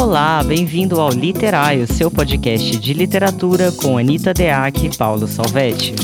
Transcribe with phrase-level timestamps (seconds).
[0.00, 5.94] Olá, bem-vindo ao Literário, seu podcast de literatura com Anita Deac e Paulo Salvetti.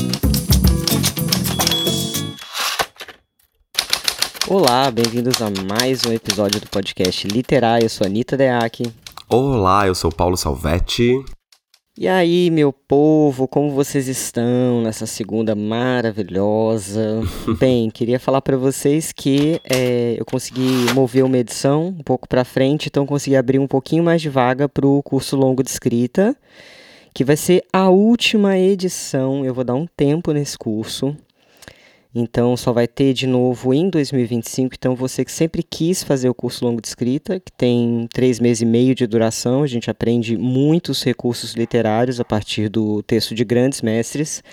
[4.47, 7.85] Olá, bem-vindos a mais um episódio do podcast Literário.
[7.85, 8.83] Eu sou Anita Deac.
[9.27, 11.15] Olá, eu sou Paulo Salvetti.
[11.99, 17.23] E aí, meu povo, como vocês estão nessa segunda maravilhosa?
[17.59, 22.45] Bem, queria falar para vocês que é, eu consegui mover uma edição um pouco para
[22.45, 26.37] frente, então consegui abrir um pouquinho mais de vaga para o curso longo de escrita,
[27.15, 29.43] que vai ser a última edição.
[29.43, 31.17] Eu vou dar um tempo nesse curso.
[32.19, 34.73] Então só vai ter de novo em 2025.
[34.75, 38.61] Então você que sempre quis fazer o curso longo de escrita, que tem três meses
[38.61, 43.45] e meio de duração, a gente aprende muitos recursos literários a partir do texto de
[43.45, 44.43] grandes mestres.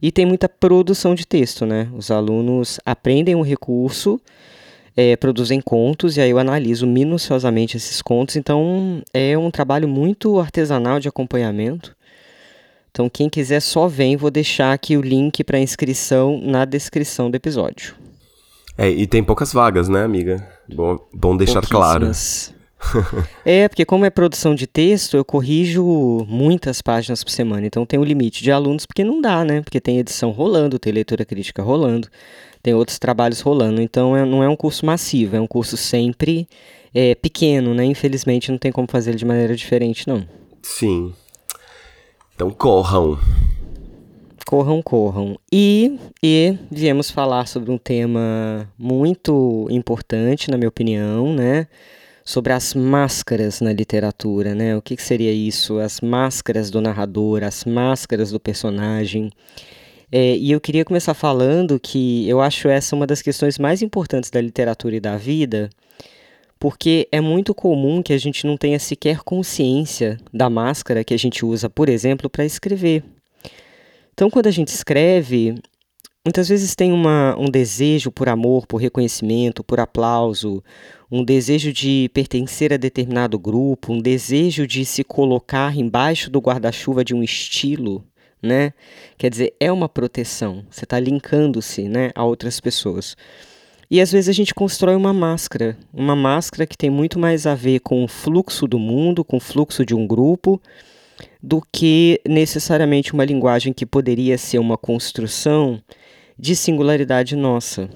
[0.00, 1.88] E tem muita produção de texto, né?
[1.96, 4.20] Os alunos aprendem um recurso,
[4.96, 8.36] é, produzem contos, e aí eu analiso minuciosamente esses contos.
[8.36, 11.96] Então é um trabalho muito artesanal de acompanhamento.
[12.94, 17.34] Então, quem quiser só vem, vou deixar aqui o link para inscrição na descrição do
[17.34, 17.96] episódio.
[18.78, 20.48] É, e tem poucas vagas, né, amiga?
[20.72, 22.08] Bom, bom deixar claro.
[23.44, 27.66] é, porque como é produção de texto, eu corrijo muitas páginas por semana.
[27.66, 29.60] Então tem um limite de alunos, porque não dá, né?
[29.60, 32.06] Porque tem edição rolando, tem leitura crítica rolando,
[32.62, 33.82] tem outros trabalhos rolando.
[33.82, 36.46] Então é, não é um curso massivo, é um curso sempre
[36.94, 37.84] é, pequeno, né?
[37.84, 40.24] Infelizmente não tem como fazer ele de maneira diferente, não.
[40.62, 41.12] Sim.
[42.34, 43.16] Então corram.
[44.44, 45.38] Corram, corram.
[45.52, 51.68] E, e viemos falar sobre um tema muito importante, na minha opinião, né?
[52.24, 54.76] Sobre as máscaras na literatura, né?
[54.76, 55.78] O que, que seria isso?
[55.78, 59.30] As máscaras do narrador, as máscaras do personagem.
[60.10, 64.30] É, e eu queria começar falando que eu acho essa uma das questões mais importantes
[64.30, 65.70] da literatura e da vida,
[66.64, 71.16] porque é muito comum que a gente não tenha sequer consciência da máscara que a
[71.18, 73.04] gente usa, por exemplo, para escrever.
[74.14, 75.56] Então, quando a gente escreve,
[76.24, 80.64] muitas vezes tem uma, um desejo por amor, por reconhecimento, por aplauso,
[81.12, 87.04] um desejo de pertencer a determinado grupo, um desejo de se colocar embaixo do guarda-chuva
[87.04, 88.02] de um estilo,
[88.40, 88.72] né?
[89.18, 90.64] Quer dizer, é uma proteção.
[90.70, 93.14] Você está linkando-se, né, a outras pessoas.
[93.90, 97.54] E às vezes a gente constrói uma máscara, uma máscara que tem muito mais a
[97.54, 100.60] ver com o fluxo do mundo, com o fluxo de um grupo,
[101.42, 105.80] do que necessariamente uma linguagem que poderia ser uma construção
[106.38, 107.88] de singularidade nossa.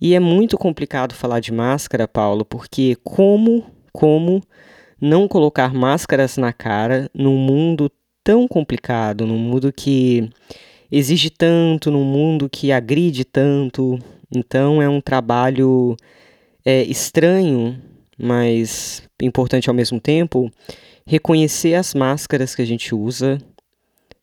[0.00, 4.42] E é muito complicado falar de máscara, Paulo, porque como, como
[5.00, 7.90] não colocar máscaras na cara num mundo
[8.22, 10.30] tão complicado, num mundo que
[10.90, 13.98] exige tanto, num mundo que agride tanto,
[14.34, 15.96] então é um trabalho
[16.64, 17.80] é, estranho,
[18.18, 20.50] mas importante ao mesmo tempo,
[21.06, 23.38] reconhecer as máscaras que a gente usa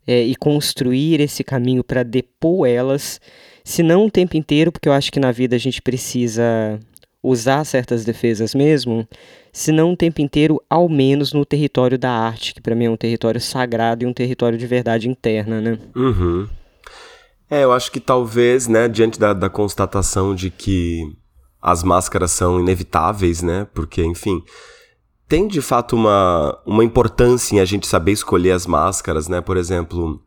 [0.05, 3.19] é, e construir esse caminho para depor elas,
[3.63, 6.79] se não o tempo inteiro, porque eu acho que na vida a gente precisa
[7.23, 9.07] usar certas defesas mesmo,
[9.53, 12.89] se não o tempo inteiro, ao menos no território da arte, que para mim é
[12.89, 15.77] um território sagrado e um território de verdade interna, né?
[15.95, 16.47] Uhum.
[17.51, 21.03] É, eu acho que talvez, né, diante da, da constatação de que
[21.61, 24.41] as máscaras são inevitáveis, né, porque, enfim,
[25.27, 29.57] tem de fato uma, uma importância em a gente saber escolher as máscaras, né, por
[29.57, 30.23] exemplo,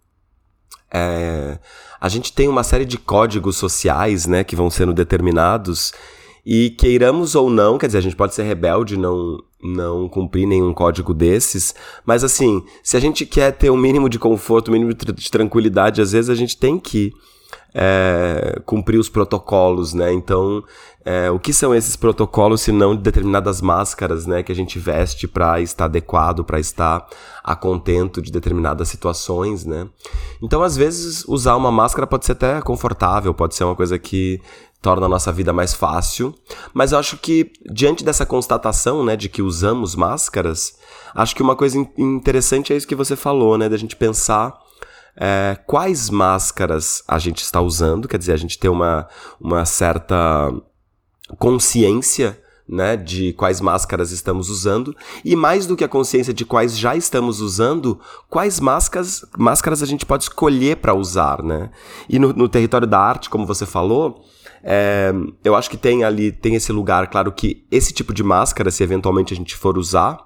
[0.92, 1.58] é,
[1.98, 5.94] a gente tem uma série de códigos sociais, né, que vão sendo determinados
[6.44, 10.74] e queiramos ou não, quer dizer, a gente pode ser rebelde, não não cumprir nenhum
[10.74, 11.74] código desses,
[12.04, 16.02] mas assim, se a gente quer ter um mínimo de conforto, um mínimo de tranquilidade,
[16.02, 17.14] às vezes a gente tem que
[17.74, 20.12] é, cumprir os protocolos, né?
[20.12, 20.62] Então,
[21.04, 25.26] é, o que são esses protocolos se não determinadas máscaras, né, que a gente veste
[25.26, 27.06] para estar adequado, para estar
[27.42, 29.88] a contento de determinadas situações, né?
[30.40, 34.40] Então, às vezes, usar uma máscara pode ser até confortável, pode ser uma coisa que
[34.84, 36.34] torna a nossa vida mais fácil.
[36.74, 40.76] Mas eu acho que, diante dessa constatação, né, de que usamos máscaras,
[41.14, 44.52] acho que uma coisa interessante é isso que você falou, né, da gente pensar
[45.16, 49.08] é, quais máscaras a gente está usando, quer dizer, a gente ter uma,
[49.40, 50.52] uma certa
[51.38, 52.38] consciência
[52.68, 54.94] né, de quais máscaras estamos usando,
[55.24, 57.98] e mais do que a consciência de quais já estamos usando,
[58.28, 61.70] quais máscaras, máscaras a gente pode escolher para usar, né?
[62.08, 64.24] E no, no território da arte, como você falou,
[64.64, 65.12] é,
[65.44, 68.82] eu acho que tem ali, tem esse lugar, claro que esse tipo de máscara, se
[68.82, 70.18] eventualmente a gente for usar,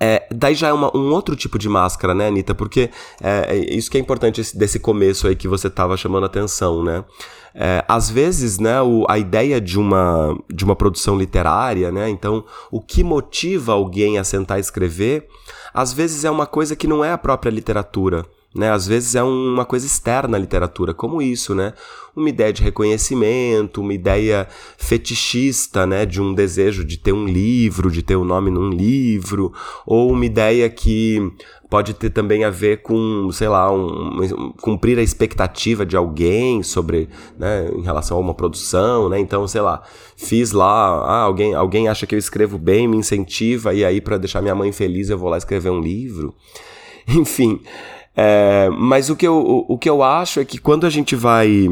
[0.00, 2.52] É, daí já é uma, um outro tipo de máscara, né, Anitta?
[2.52, 2.90] Porque
[3.22, 7.04] é, é isso que é importante desse começo aí que você estava chamando atenção, né?
[7.54, 12.44] É, às vezes, né, o, a ideia de uma, de uma produção literária, né, então
[12.72, 15.28] o que motiva alguém a sentar e escrever,
[15.72, 18.26] às vezes é uma coisa que não é a própria literatura.
[18.54, 18.70] Né?
[18.70, 21.72] Às vezes é uma coisa externa à literatura, como isso, né?
[22.14, 24.46] Uma ideia de reconhecimento, uma ideia
[24.78, 26.06] fetichista, né?
[26.06, 29.52] De um desejo de ter um livro, de ter o um nome num livro,
[29.84, 31.32] ou uma ideia que
[31.68, 36.62] pode ter também a ver com, sei lá, um, um, cumprir a expectativa de alguém
[36.62, 39.18] sobre, né, em relação a uma produção, né?
[39.18, 39.82] Então, sei lá,
[40.16, 44.18] fiz lá, ah, alguém, alguém acha que eu escrevo bem, me incentiva e aí para
[44.18, 46.32] deixar minha mãe feliz eu vou lá escrever um livro.
[47.08, 47.60] Enfim,
[48.16, 51.16] é, mas o que, eu, o, o que eu acho é que quando a gente
[51.16, 51.68] vai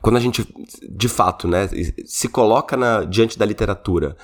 [0.00, 0.48] quando a gente,
[0.88, 1.68] de fato, né,
[2.06, 4.16] se coloca na, diante da literatura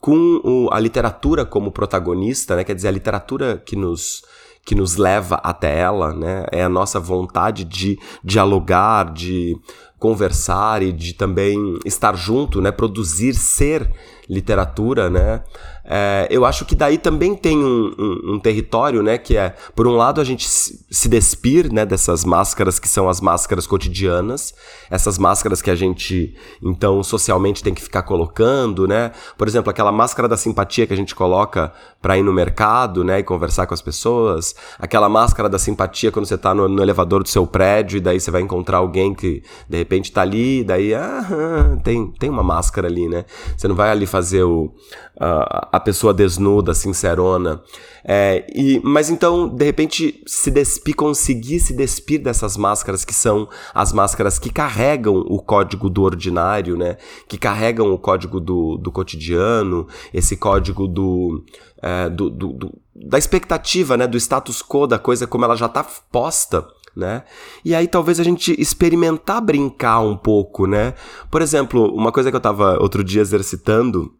[0.00, 4.22] com o, a literatura como protagonista, né, quer dizer, a literatura que nos,
[4.64, 9.56] que nos leva até ela, né, é a nossa vontade de dialogar, de
[9.98, 13.90] conversar e de também estar junto, né, produzir, ser
[14.28, 15.42] literatura, né,
[15.90, 19.16] é, eu acho que daí também tem um, um, um, território, né?
[19.16, 23.22] Que é, por um lado, a gente se despir né, dessas máscaras que são as
[23.22, 24.52] máscaras cotidianas,
[24.90, 29.12] essas máscaras que a gente, então, socialmente tem que ficar colocando, né?
[29.38, 31.72] Por exemplo, aquela máscara da simpatia que a gente coloca
[32.02, 33.20] para ir no mercado, né?
[33.20, 37.22] E conversar com as pessoas, aquela máscara da simpatia quando você está no, no, elevador
[37.22, 40.64] do seu prédio e daí você vai encontrar alguém que de repente está ali, e
[40.64, 43.24] daí, ah, tem, tem uma máscara ali, né?
[43.56, 44.72] Você não vai ali fazer o
[45.18, 47.60] a, a pessoa desnuda, sincerona.
[48.04, 53.48] É, e, mas então, de repente, se despir, conseguir se despir dessas máscaras que são
[53.74, 56.96] as máscaras que carregam o código do ordinário, né?
[57.26, 61.44] Que carregam o código do, do cotidiano, esse código do,
[61.82, 64.06] é, do, do, do, da expectativa, né?
[64.06, 66.66] Do status quo da coisa como ela já está posta.
[66.98, 67.22] Né?
[67.64, 70.94] E aí talvez a gente experimentar brincar um pouco, né?
[71.30, 74.12] Por exemplo, uma coisa que eu estava outro dia exercitando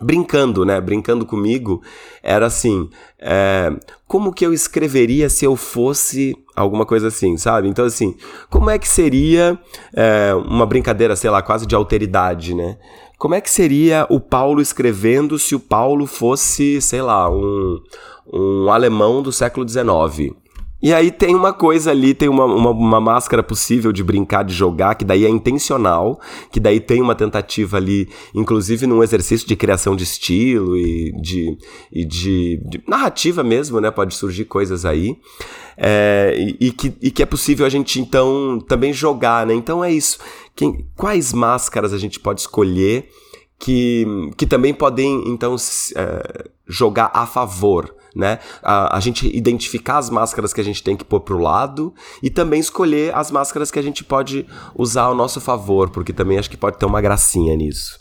[0.00, 0.80] brincando, né?
[0.80, 1.82] Brincando comigo,
[2.22, 2.88] era assim:
[3.18, 3.70] é,
[4.06, 7.68] como que eu escreveria se eu fosse alguma coisa assim, sabe?
[7.68, 8.16] Então, assim,
[8.48, 9.58] como é que seria
[9.94, 12.78] é, uma brincadeira, sei lá, quase de alteridade, né?
[13.18, 17.80] Como é que seria o Paulo escrevendo se o Paulo fosse, sei lá, um,
[18.32, 20.34] um alemão do século XIX?
[20.82, 24.52] E aí tem uma coisa ali, tem uma, uma, uma, máscara possível de brincar, de
[24.52, 26.20] jogar, que daí é intencional,
[26.50, 31.56] que daí tem uma tentativa ali, inclusive num exercício de criação de estilo e de,
[31.92, 33.92] e de, de narrativa mesmo, né?
[33.92, 35.16] Pode surgir coisas aí.
[35.76, 39.54] É, e, e, que, e que é possível a gente, então, também jogar, né?
[39.54, 40.18] Então é isso.
[40.56, 43.08] Quem, quais máscaras a gente pode escolher
[43.62, 44.04] que,
[44.36, 45.54] que também podem, então,
[45.96, 48.40] é, jogar a favor né?
[48.62, 52.28] A, a, gente identificar as máscaras que a gente tem que pôr pro lado e
[52.28, 54.44] também escolher as máscaras que a gente pode
[54.74, 57.98] usar ao nosso favor, porque também acho que pode ter uma gracinha nisso.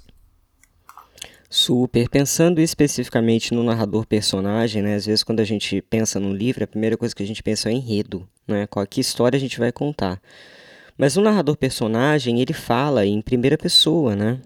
[1.49, 2.09] Super.
[2.09, 4.95] Pensando especificamente no narrador personagem, né?
[4.95, 7.69] Às vezes quando a gente pensa num livro, a primeira coisa que a gente pensa
[7.69, 8.67] é enredo, né?
[8.67, 10.21] Qual que história a gente vai contar.
[10.97, 14.39] Mas o narrador personagem, ele fala em primeira pessoa, né?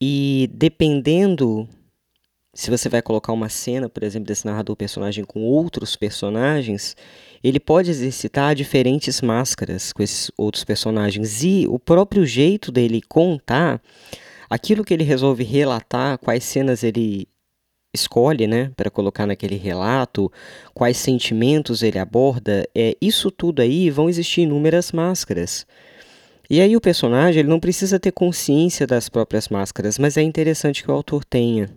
[0.00, 1.68] E dependendo
[2.54, 6.96] se você vai colocar uma cena, por exemplo, desse narrador personagem com outros personagens,
[7.42, 11.42] ele pode exercitar diferentes máscaras com esses outros personagens.
[11.42, 13.82] E o próprio jeito dele contar,
[14.48, 17.26] aquilo que ele resolve relatar, quais cenas ele
[17.92, 20.30] escolhe, né, para colocar naquele relato,
[20.72, 25.66] quais sentimentos ele aborda, é isso tudo aí vão existir inúmeras máscaras.
[26.48, 30.82] E aí o personagem ele não precisa ter consciência das próprias máscaras, mas é interessante
[30.82, 31.70] que o autor tenha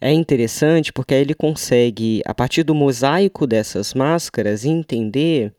[0.00, 5.52] é interessante porque aí ele consegue, a partir do mosaico dessas máscaras, entender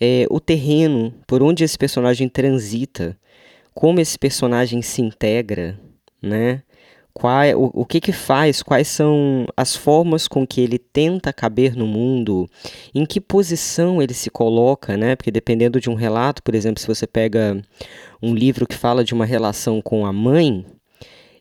[0.00, 3.16] é, o terreno por onde esse personagem transita,
[3.72, 5.78] como esse personagem se integra,
[6.20, 6.62] né?
[7.18, 11.32] Qual, é, o, o que que faz, quais são as formas com que ele tenta
[11.32, 12.48] caber no mundo,
[12.94, 15.16] em que posição ele se coloca, né?
[15.16, 17.60] Porque dependendo de um relato, por exemplo, se você pega
[18.22, 20.64] um livro que fala de uma relação com a mãe,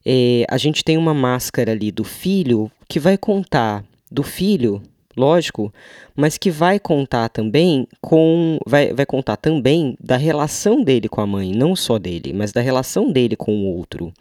[0.03, 4.81] é, a gente tem uma máscara ali do filho que vai contar do filho,
[5.15, 5.71] lógico,
[6.15, 11.27] mas que vai contar também com vai, vai contar também da relação dele com a
[11.27, 14.11] mãe, não só dele, mas da relação dele com o outro.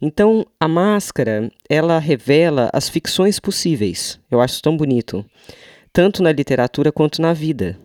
[0.00, 4.18] Então, a máscara, ela revela as ficções possíveis.
[4.30, 5.24] Eu acho tão bonito,
[5.92, 7.78] tanto na literatura quanto na vida.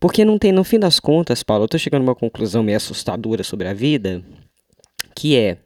[0.00, 2.76] Porque não tem, no fim das contas, Paulo, eu estou chegando a uma conclusão meio
[2.76, 4.22] assustadora sobre a vida,
[5.14, 5.58] que é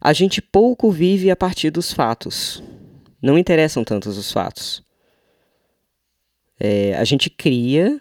[0.00, 2.62] a gente pouco vive a partir dos fatos.
[3.22, 4.82] não interessam tantos os fatos.
[6.58, 8.00] É, a gente cria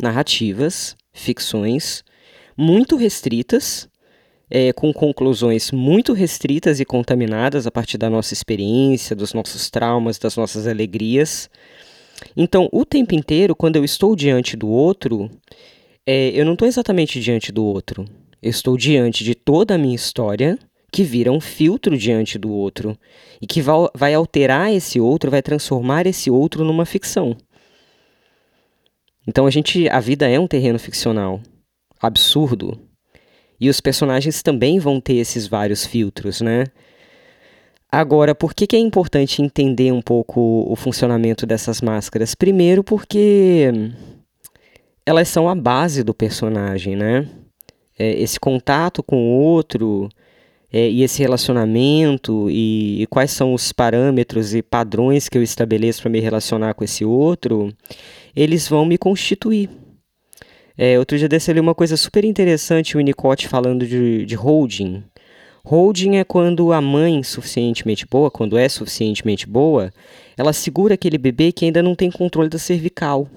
[0.00, 2.04] narrativas, ficções
[2.56, 3.88] muito restritas,
[4.50, 10.18] é, com conclusões muito restritas e contaminadas a partir da nossa experiência, dos nossos traumas,
[10.18, 11.50] das nossas alegrias.
[12.36, 15.30] Então, o tempo inteiro, quando eu estou diante do outro,
[16.06, 18.04] é, eu não estou exatamente diante do outro.
[18.42, 20.58] Eu estou diante de toda a minha história,
[20.90, 22.98] que vira um filtro diante do outro,
[23.42, 23.62] e que
[23.94, 27.36] vai alterar esse outro, vai transformar esse outro numa ficção.
[29.26, 31.42] Então a gente, a vida é um terreno ficcional,
[32.00, 32.87] absurdo.
[33.60, 36.64] E os personagens também vão ter esses vários filtros, né?
[37.90, 42.34] Agora, por que, que é importante entender um pouco o funcionamento dessas máscaras?
[42.34, 43.70] Primeiro, porque
[45.06, 47.26] elas são a base do personagem, né?
[47.98, 50.08] É, esse contato com o outro
[50.70, 56.02] é, e esse relacionamento e, e, quais são os parâmetros e padrões que eu estabeleço
[56.02, 57.72] para me relacionar com esse outro,
[58.36, 59.70] eles vão me constituir.
[60.80, 65.02] É, outro dia desse li uma coisa super interessante, o Winnicott falando de, de holding.
[65.64, 69.92] Holding é quando a mãe suficientemente boa, quando é suficientemente boa,
[70.36, 73.28] ela segura aquele bebê que ainda não tem controle da cervical.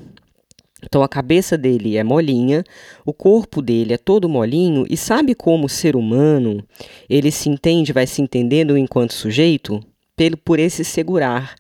[0.83, 2.63] Então a cabeça dele é molinha,
[3.03, 6.63] o corpo dele é todo molinho e sabe como o ser humano
[7.09, 9.79] ele se entende, vai se entendendo enquanto sujeito
[10.15, 11.55] pelo por esse segurar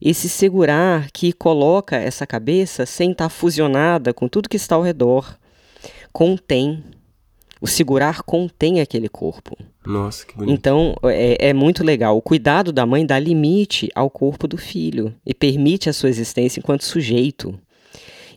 [0.00, 5.36] esse segurar que coloca essa cabeça sem estar fusionada com tudo que está ao redor.
[6.12, 6.82] Contém.
[7.60, 9.56] O segurar contém aquele corpo.
[9.84, 10.56] Nossa, que bonito.
[10.56, 12.16] Então, é, é, muito legal.
[12.16, 16.60] O cuidado da mãe dá limite ao corpo do filho e permite a sua existência
[16.60, 17.58] enquanto sujeito.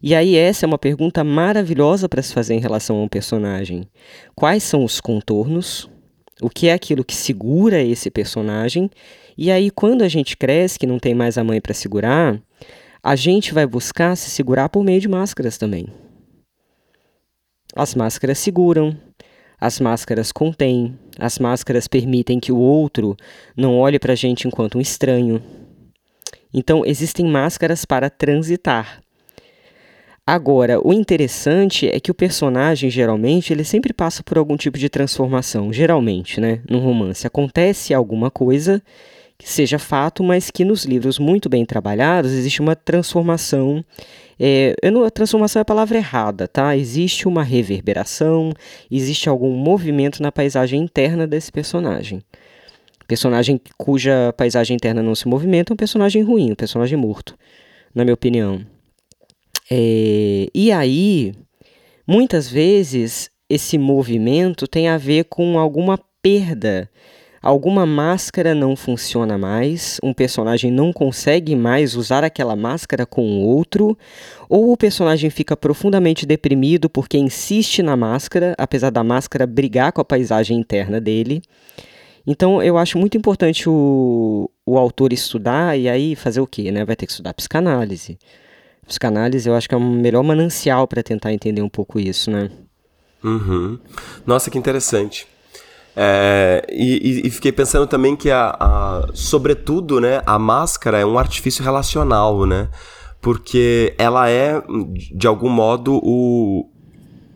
[0.01, 3.87] E aí, essa é uma pergunta maravilhosa para se fazer em relação a um personagem.
[4.33, 5.87] Quais são os contornos?
[6.41, 8.89] O que é aquilo que segura esse personagem
[9.43, 12.39] e aí, quando a gente cresce, que não tem mais a mãe para segurar,
[13.01, 15.87] a gente vai buscar se segurar por meio de máscaras também.
[17.75, 18.95] As máscaras seguram,
[19.59, 23.17] as máscaras contêm, as máscaras permitem que o outro
[23.57, 25.41] não olhe para a gente enquanto um estranho.
[26.53, 29.01] Então, existem máscaras para transitar.
[30.23, 34.87] Agora, o interessante é que o personagem, geralmente, ele sempre passa por algum tipo de
[34.87, 35.73] transformação.
[35.73, 36.61] Geralmente, né?
[36.69, 37.25] Num romance.
[37.25, 38.83] Acontece alguma coisa
[39.49, 43.83] seja fato, mas que nos livros muito bem trabalhados existe uma transformação.
[44.39, 46.75] É, não, a transformação é a palavra errada, tá?
[46.75, 48.53] Existe uma reverberação,
[48.89, 52.21] existe algum movimento na paisagem interna desse personagem.
[53.07, 57.37] Personagem cuja paisagem interna não se movimenta é um personagem ruim, um personagem morto,
[57.93, 58.65] na minha opinião.
[59.69, 61.33] É, e aí,
[62.07, 66.89] muitas vezes, esse movimento tem a ver com alguma perda
[67.41, 73.41] alguma máscara não funciona mais, um personagem não consegue mais usar aquela máscara com o
[73.41, 73.97] outro,
[74.47, 80.01] ou o personagem fica profundamente deprimido porque insiste na máscara, apesar da máscara brigar com
[80.01, 81.41] a paisagem interna dele.
[82.27, 86.71] Então eu acho muito importante o, o autor estudar e aí fazer o quê?
[86.71, 86.85] Né?
[86.85, 88.19] Vai ter que estudar psicanálise.
[88.85, 92.51] Psicanálise eu acho que é o melhor manancial para tentar entender um pouco isso, né?
[93.23, 93.79] Uhum.
[94.25, 95.27] Nossa, que interessante.
[95.95, 101.19] É, e, e, fiquei pensando também que, a, a, sobretudo, né, a máscara é um
[101.19, 102.69] artifício relacional, né?
[103.19, 104.61] Porque ela é,
[105.13, 106.70] de algum modo, o,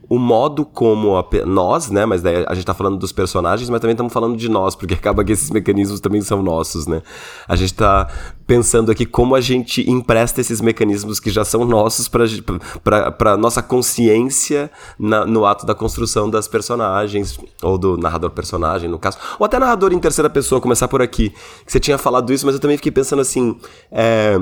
[0.07, 2.05] o modo como a, nós, né?
[2.05, 4.93] Mas daí a gente tá falando dos personagens, mas também estamos falando de nós, porque
[4.93, 7.01] acaba que esses mecanismos também são nossos, né?
[7.47, 8.07] A gente tá
[8.45, 14.69] pensando aqui como a gente empresta esses mecanismos que já são nossos para nossa consciência
[14.99, 19.57] na, no ato da construção das personagens, ou do narrador personagem, no caso, ou até
[19.57, 21.33] narrador em terceira pessoa, começar por aqui.
[21.65, 23.57] Você tinha falado isso, mas eu também fiquei pensando assim.
[23.91, 24.39] É,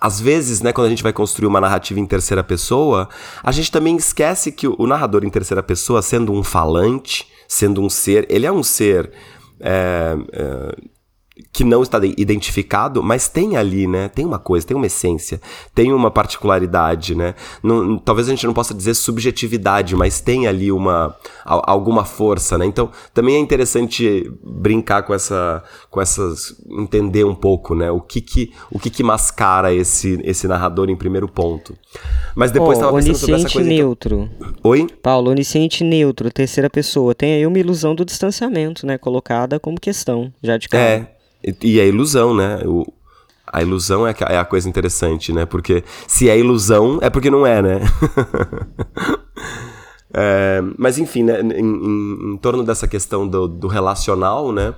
[0.00, 3.08] às vezes, né, quando a gente vai construir uma narrativa em terceira pessoa,
[3.42, 7.88] a gente também esquece que o narrador em terceira pessoa, sendo um falante, sendo um
[7.88, 9.10] ser, ele é um ser
[9.60, 10.76] é, é,
[11.52, 14.08] que não está identificado, mas tem ali, né?
[14.08, 15.40] Tem uma coisa, tem uma essência,
[15.74, 17.34] tem uma particularidade, né?
[17.62, 22.66] Não, talvez a gente não possa dizer subjetividade, mas tem ali uma alguma força, né?
[22.66, 27.90] Então, também é interessante brincar com essa com essas entender um pouco, né?
[27.90, 31.76] O que que o que que mascara esse esse narrador em primeiro ponto.
[32.34, 34.30] Mas depois estava oh, pensando sobre essa coisa neutro.
[34.36, 34.52] Então...
[34.62, 34.86] Oi?
[35.02, 40.32] Paulo, onisciente neutro, terceira pessoa, tem aí uma ilusão do distanciamento, né, colocada como questão,
[40.42, 40.84] já de cara.
[40.84, 41.18] É.
[41.62, 42.60] E, a ilusão, né?
[42.64, 42.92] O,
[43.46, 45.46] a ilusão é, é a coisa interessante, né?
[45.46, 47.80] Porque se é ilusão, é porque não é, né?
[50.12, 51.40] é, mas enfim, né?
[51.40, 54.74] Em, em, em, torno dessa questão do, do relacional, né?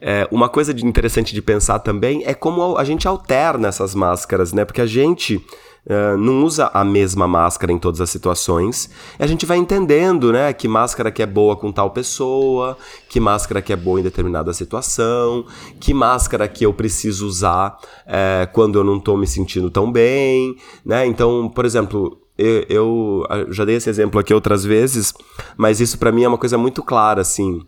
[0.00, 4.52] é, uma coisa de interessante de pensar também é como a gente alterna essas máscaras,
[4.52, 4.64] né?
[4.64, 5.44] Porque a gente
[5.86, 8.90] uh, não usa a mesma máscara em todas as situações.
[9.18, 10.52] E a gente vai entendendo, né?
[10.52, 12.76] Que máscara que é boa com tal pessoa,
[13.08, 15.46] que máscara que é boa em determinada situação,
[15.80, 20.56] que máscara que eu preciso usar é, quando eu não estou me sentindo tão bem,
[20.84, 21.06] né?
[21.06, 25.14] Então, por exemplo, eu, eu, já dei esse exemplo aqui outras vezes,
[25.56, 27.60] mas isso para mim é uma coisa muito clara, assim.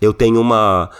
[0.00, 0.90] Eu tenho uma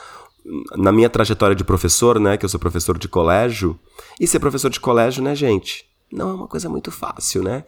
[0.76, 3.78] na minha trajetória de professor, né, que eu sou professor de colégio,
[4.20, 7.64] e ser professor de colégio, né, gente, não é uma coisa muito fácil, né?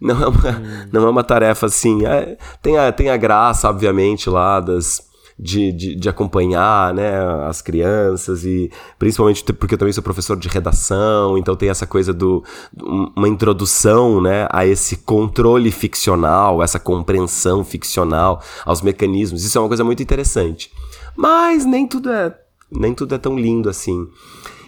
[0.00, 0.88] Não é uma, hum.
[0.92, 2.06] não é uma tarefa assim.
[2.06, 5.06] É, tem, a, tem a graça, obviamente, lá das.
[5.40, 10.48] De, de, de, acompanhar né, as crianças e principalmente porque eu também sou professor de
[10.48, 12.42] redação, então tem essa coisa do
[13.16, 19.44] uma introdução né, a esse controle ficcional, essa compreensão ficcional aos mecanismos.
[19.44, 20.72] Isso é uma coisa muito interessante.
[21.16, 22.34] Mas nem tudo é
[22.70, 24.08] nem tudo é tão lindo assim.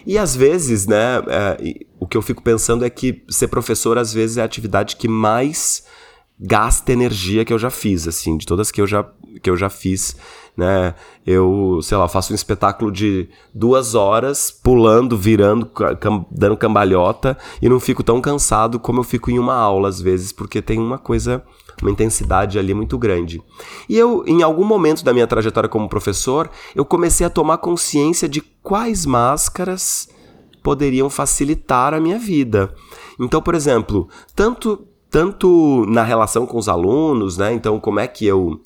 [0.05, 4.13] E às vezes, né, é, o que eu fico pensando é que ser professor às
[4.13, 5.83] vezes é a atividade que mais
[6.39, 9.07] gasta energia que eu já fiz, assim, de todas que eu já,
[9.43, 10.15] que eu já fiz,
[10.57, 10.95] né?
[11.25, 17.69] Eu, sei lá, faço um espetáculo de duas horas, pulando, virando, cam dando cambalhota, e
[17.69, 20.97] não fico tão cansado como eu fico em uma aula, às vezes, porque tem uma
[20.97, 21.43] coisa,
[21.81, 23.41] uma intensidade ali muito grande.
[23.87, 28.27] E eu, em algum momento da minha trajetória como professor, eu comecei a tomar consciência
[28.27, 30.07] de quais máscaras
[30.63, 32.73] poderiam facilitar a minha vida.
[33.19, 37.53] Então, por exemplo, tanto tanto na relação com os alunos, né?
[37.53, 38.61] Então, como é que eu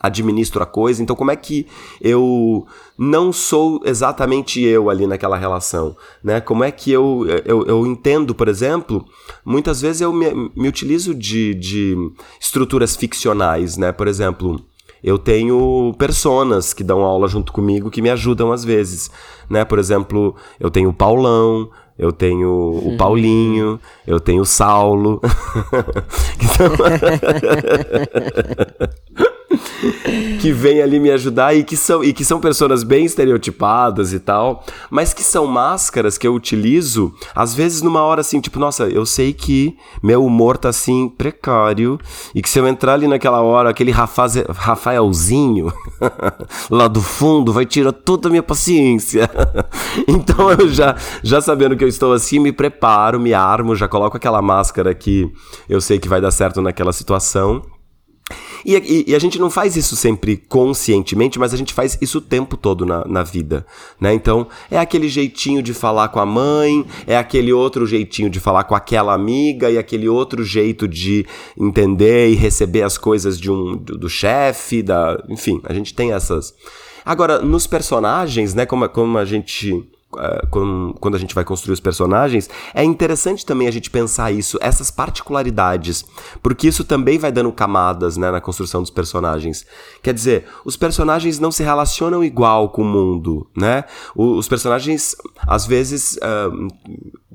[0.00, 1.02] administro a coisa.
[1.02, 1.66] Então, como é que
[2.00, 2.66] eu
[2.98, 5.96] não sou exatamente eu ali naquela relação?
[6.22, 6.40] Né?
[6.40, 9.04] Como é que eu, eu, eu entendo, por exemplo,
[9.44, 11.96] muitas vezes eu me, me utilizo de, de
[12.40, 13.92] estruturas ficcionais, né?
[13.92, 14.60] Por exemplo,
[15.02, 19.10] eu tenho personas que dão aula junto comigo que me ajudam às vezes,
[19.48, 19.64] né?
[19.64, 22.96] Por exemplo, eu tenho o Paulão, eu tenho o uhum.
[22.96, 25.20] Paulinho, eu tenho o Saulo.
[26.38, 26.70] Então,
[30.40, 34.18] que vem ali me ajudar e que são e que são pessoas bem estereotipadas e
[34.18, 38.84] tal, mas que são máscaras que eu utilizo às vezes numa hora assim, tipo, nossa,
[38.84, 41.98] eu sei que meu humor tá assim precário
[42.34, 45.72] e que se eu entrar ali naquela hora, aquele Rafaelzinho
[46.70, 49.28] lá do fundo vai tirar toda a minha paciência.
[50.06, 54.16] então eu já já sabendo que eu estou assim, me preparo, me armo, já coloco
[54.16, 55.30] aquela máscara que
[55.68, 57.62] eu sei que vai dar certo naquela situação
[58.66, 62.18] e, e, e, a gente não faz isso sempre conscientemente, mas a gente faz isso
[62.18, 63.64] o tempo todo na, na vida,
[64.00, 64.12] né?
[64.12, 68.64] Então, é aquele jeitinho de falar com a mãe, é aquele outro jeitinho de falar
[68.64, 71.24] com aquela amiga, e aquele outro jeito de
[71.56, 75.22] entender e receber as coisas de um, do, do chefe, da...
[75.28, 76.52] Enfim, a gente tem essas...
[77.04, 79.88] Agora, nos personagens, né, como, como a gente
[80.50, 84.90] quando a gente vai construir os personagens, é interessante também a gente pensar isso, essas
[84.90, 86.04] particularidades,
[86.42, 89.66] porque isso também vai dando camadas né, na construção dos personagens.
[90.02, 93.84] Quer dizer, os personagens não se relacionam igual com o mundo, né?
[94.14, 95.14] Os personagens,
[95.46, 96.68] às vezes, uh,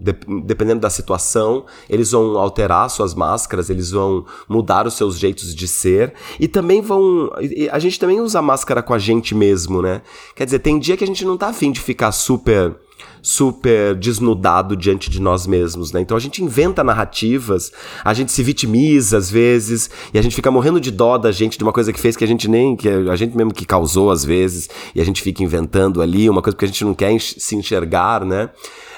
[0.02, 5.54] de, dependendo da situação, eles vão alterar suas máscaras, eles vão mudar os seus jeitos
[5.54, 7.30] de ser e também vão.
[7.72, 10.02] A gente também usa máscara com a gente mesmo, né?
[10.36, 12.76] Quer dizer, tem dia que a gente não tá afim de ficar super
[13.21, 16.01] super desnudado diante de nós mesmos, né?
[16.01, 17.71] Então a gente inventa narrativas,
[18.03, 21.57] a gente se vitimiza às vezes e a gente fica morrendo de dó da gente
[21.57, 24.12] de uma coisa que fez que a gente nem que a gente mesmo que causou
[24.12, 27.19] às vezes e a gente fica inventando ali uma coisa que a gente não quer
[27.19, 28.49] se enxergar, né?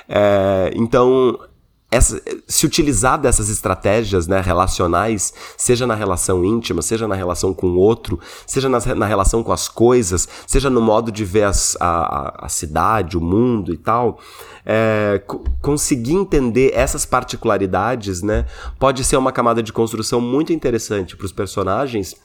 [0.08, 1.38] É, então
[1.94, 7.68] essa, se utilizar dessas estratégias né, relacionais, seja na relação íntima, seja na relação com
[7.68, 11.78] o outro, seja na, na relação com as coisas, seja no modo de ver as,
[11.80, 14.20] a, a, cidade, o mundo e tal,
[14.66, 15.22] é,
[15.62, 18.46] conseguir entender essas particularidades né,
[18.80, 22.16] pode ser uma camada de construção muito interessante para os personagens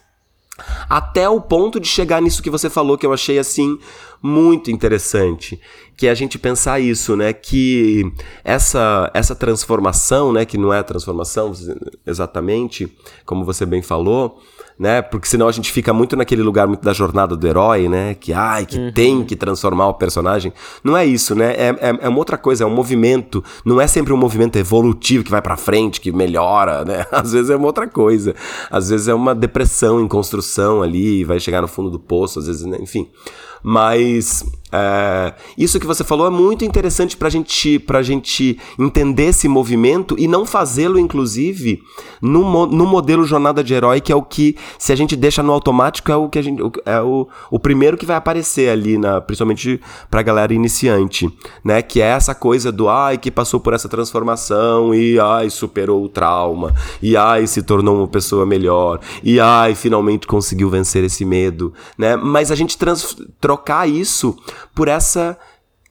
[0.89, 3.77] até o ponto de chegar nisso que você falou, que eu achei assim
[4.21, 5.59] muito interessante,
[5.95, 8.11] que é a gente pensar isso, né, que
[8.43, 11.53] essa essa transformação, né, que não é transformação
[12.05, 12.91] exatamente,
[13.25, 14.41] como você bem falou,
[14.79, 15.01] né?
[15.01, 18.15] Porque senão a gente fica muito naquele lugar muito da jornada do herói, né?
[18.15, 18.91] Que ai, que uhum.
[18.93, 20.53] tem que transformar o personagem.
[20.81, 21.53] Não é isso, né?
[21.53, 23.43] É, é, é, uma outra coisa, é um movimento.
[23.65, 27.05] Não é sempre um movimento evolutivo que vai para frente, que melhora, né?
[27.11, 28.33] Às vezes é uma outra coisa.
[28.71, 32.47] Às vezes é uma depressão em construção ali, vai chegar no fundo do poço, às
[32.47, 32.77] vezes, né?
[32.79, 33.09] enfim.
[33.61, 39.47] Mas É, isso que você falou é muito interessante para gente, a gente entender esse
[39.47, 41.81] movimento e não fazê-lo, inclusive,
[42.21, 45.51] no, no modelo jornada de herói, que é o que, se a gente deixa no
[45.51, 46.61] automático, é o que a gente.
[46.85, 49.79] É o, o primeiro que vai aparecer ali, na, principalmente
[50.09, 51.31] pra galera iniciante,
[51.63, 51.81] né?
[51.81, 56.09] Que é essa coisa do ai, que passou por essa transformação e ai, superou o
[56.09, 61.73] trauma, e ai, se tornou uma pessoa melhor, e ai, finalmente conseguiu vencer esse medo,
[61.97, 62.15] né?
[62.15, 62.77] Mas a gente
[63.39, 64.37] trocar isso
[64.73, 65.37] por essa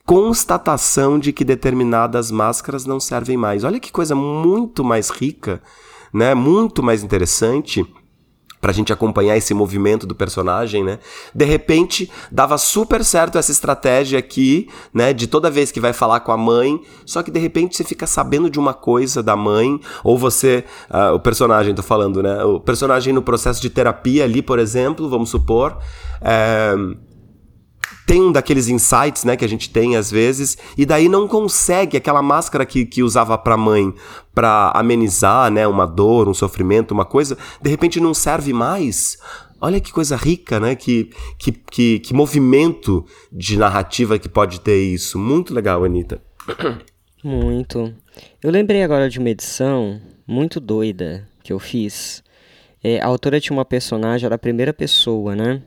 [0.05, 3.63] constatação de que determinadas máscaras não servem mais.
[3.63, 5.61] Olha que coisa muito mais rica,
[6.11, 6.33] né?
[6.33, 7.85] Muito mais interessante
[8.59, 10.97] pra gente acompanhar esse movimento do personagem, né?
[11.33, 15.13] De repente, dava super certo essa estratégia aqui, né?
[15.13, 18.05] De toda vez que vai falar com a mãe, só que de repente você fica
[18.05, 22.43] sabendo de uma coisa da mãe, ou você, uh, o personagem, tô falando, né?
[22.43, 25.77] O personagem no processo de terapia ali, por exemplo, vamos supor,
[26.19, 26.73] é
[28.05, 31.97] tem um daqueles insights, né, que a gente tem às vezes, e daí não consegue
[31.97, 33.93] aquela máscara que, que usava pra mãe
[34.33, 39.17] para amenizar, né, uma dor, um sofrimento, uma coisa, de repente não serve mais.
[39.61, 40.73] Olha que coisa rica, né?
[40.73, 45.19] Que, que, que, que movimento de narrativa que pode ter isso.
[45.19, 46.21] Muito legal, Anitta.
[47.21, 47.93] Muito.
[48.41, 52.23] Eu lembrei agora de uma edição muito doida que eu fiz.
[52.81, 55.61] É, a autora tinha uma personagem, era a primeira pessoa, né?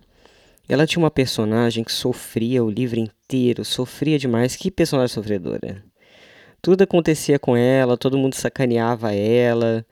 [0.72, 4.56] Ela tinha uma personagem que sofria o livro inteiro, sofria demais.
[4.56, 5.84] Que personagem sofredora.
[6.62, 9.84] Tudo acontecia com ela, todo mundo sacaneava ela.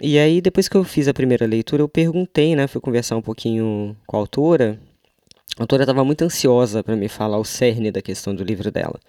[0.00, 2.68] E aí, depois que eu fiz a primeira leitura, eu perguntei, né?
[2.68, 4.78] Fui conversar um pouquinho com a autora.
[5.58, 9.00] A autora estava muito ansiosa para me falar o cerne da questão do livro dela.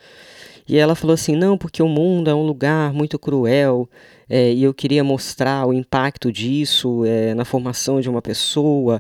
[0.68, 3.88] E ela falou assim: não, porque o mundo é um lugar muito cruel
[4.28, 9.00] é, e eu queria mostrar o impacto disso é, na formação de uma pessoa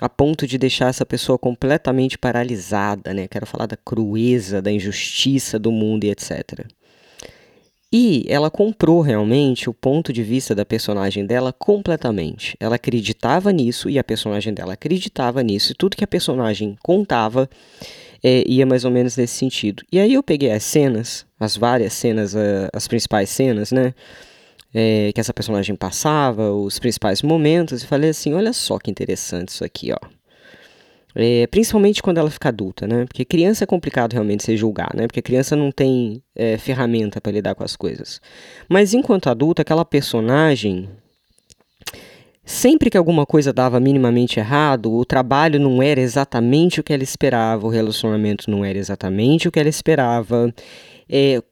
[0.00, 3.26] a ponto de deixar essa pessoa completamente paralisada, né?
[3.26, 6.66] Quero falar da crueza, da injustiça do mundo e etc.
[7.92, 12.56] E ela comprou realmente o ponto de vista da personagem dela completamente.
[12.60, 15.72] Ela acreditava nisso e a personagem dela acreditava nisso.
[15.72, 17.48] E tudo que a personagem contava
[18.22, 19.82] é, ia mais ou menos nesse sentido.
[19.90, 22.34] E aí eu peguei as cenas, as várias cenas,
[22.72, 23.94] as principais cenas, né?
[24.74, 29.48] É, que essa personagem passava, os principais momentos, e falei assim: olha só que interessante
[29.48, 30.16] isso aqui, ó.
[31.18, 33.06] É, principalmente quando ela fica adulta, né?
[33.06, 35.06] Porque criança é complicado realmente se julgar, né?
[35.06, 38.20] Porque criança não tem é, ferramenta para lidar com as coisas.
[38.68, 40.90] Mas enquanto adulta, aquela personagem,
[42.44, 47.02] sempre que alguma coisa dava minimamente errado, o trabalho não era exatamente o que ela
[47.02, 50.52] esperava, o relacionamento não era exatamente o que ela esperava.
[51.08, 51.42] É,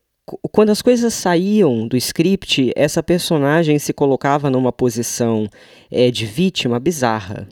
[0.51, 5.49] quando as coisas saíam do script, essa personagem se colocava numa posição
[5.91, 7.47] é, de vítima bizarra.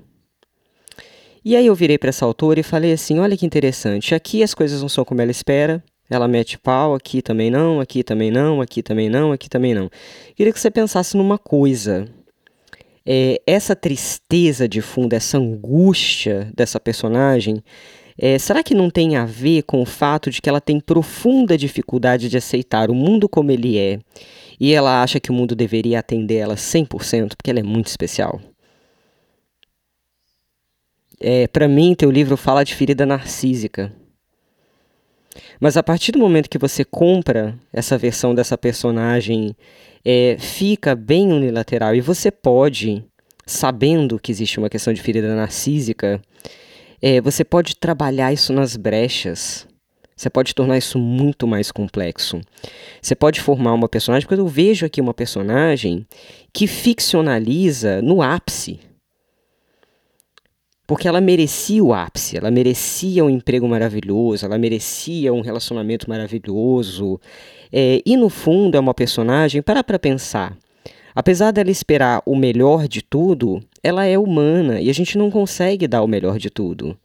[1.45, 4.55] E aí eu virei para essa autora e falei assim: olha que interessante, aqui as
[4.55, 5.83] coisas não são como ela espera.
[6.09, 9.91] Ela mete pau, aqui também não, aqui também não, aqui também não, aqui também não.
[10.37, 12.07] Queria que você pensasse numa coisa.
[13.05, 17.63] É, essa tristeza de fundo, essa angústia dessa personagem
[18.25, 21.59] é, será que não tem a ver com o fato de que ela tem profunda
[21.59, 23.99] dificuldade de aceitar o mundo como ele é
[24.61, 28.41] e ela acha que o mundo deveria atender ela 100% porque ela é muito especial?
[31.21, 33.93] É, Para mim, teu livro fala de ferida narcísica.
[35.59, 39.57] Mas a partir do momento que você compra essa versão dessa personagem,
[40.05, 43.05] é, fica bem unilateral e você pode,
[43.45, 46.23] sabendo que existe uma questão de ferida narcísica,
[47.03, 49.67] é, você pode trabalhar isso nas brechas.
[50.17, 52.41] Você pode tornar isso muito mais complexo.
[53.01, 56.07] Você pode formar uma personagem, porque eu vejo aqui uma personagem
[56.53, 58.79] que ficcionaliza no ápice.
[60.87, 67.21] Porque ela merecia o ápice, ela merecia um emprego maravilhoso, ela merecia um relacionamento maravilhoso.
[67.73, 70.57] É, e no fundo é uma personagem, para para pensar.
[71.15, 75.89] Apesar dela esperar o melhor de tudo, ela é humana e a gente não consegue
[75.89, 76.97] dar o melhor de tudo.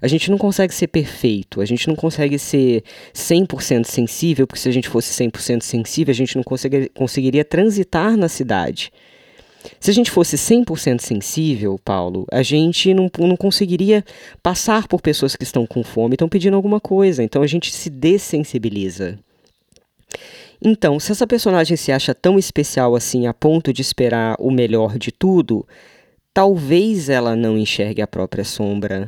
[0.00, 2.84] A gente não consegue ser perfeito, a gente não consegue ser
[3.14, 8.16] 100% sensível, porque se a gente fosse 100% sensível, a gente não conseguiria, conseguiria transitar
[8.16, 8.92] na cidade.
[9.80, 14.04] Se a gente fosse 100% sensível, Paulo, a gente não, não conseguiria
[14.42, 17.22] passar por pessoas que estão com fome estão pedindo alguma coisa.
[17.22, 19.18] Então a gente se dessensibiliza.
[20.62, 24.98] Então, se essa personagem se acha tão especial assim a ponto de esperar o melhor
[24.98, 25.66] de tudo,
[26.32, 29.06] talvez ela não enxergue a própria sombra.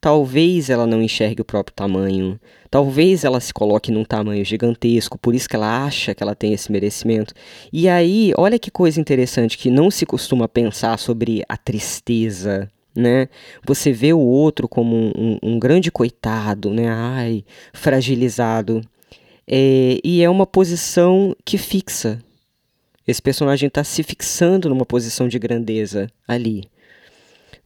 [0.00, 2.40] Talvez ela não enxergue o próprio tamanho.
[2.70, 6.54] Talvez ela se coloque num tamanho gigantesco, por isso que ela acha que ela tem
[6.54, 7.34] esse merecimento.
[7.70, 13.28] E aí, olha que coisa interessante que não se costuma pensar sobre a tristeza né?
[13.64, 16.88] Você vê o outro como um, um, um grande coitado, né?
[16.88, 18.82] Ai, fragilizado.
[19.46, 22.22] É, e é uma posição que fixa.
[23.06, 26.70] Esse personagem está se fixando numa posição de grandeza ali.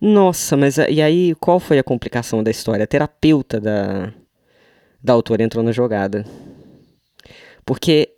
[0.00, 2.84] Nossa, mas e aí qual foi a complicação da história?
[2.84, 4.12] A terapeuta da,
[5.02, 6.24] da autora entrou na jogada.
[7.64, 8.10] Porque,